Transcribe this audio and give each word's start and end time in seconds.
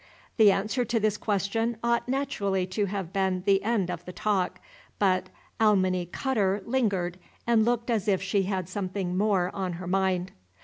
The 0.37 0.51
answer 0.51 0.83
to 0.83 0.99
this 0.99 1.15
question 1.15 1.77
ought 1.83 2.09
naturally 2.09 2.65
to 2.65 2.87
have 2.87 3.13
been 3.13 3.43
the 3.45 3.61
end 3.61 3.91
of 3.91 4.03
the 4.05 4.11
talk; 4.11 4.59
but 4.97 5.29
Alminy 5.59 6.07
Cutterr 6.07 6.63
lingered 6.65 7.19
and 7.45 7.63
looked 7.65 7.91
as 7.91 8.07
if 8.07 8.19
she 8.19 8.41
had 8.41 8.67
something 8.67 9.15
more 9.15 9.51
on 9.55 9.73
her 9.73 9.85
mind. 9.85 10.31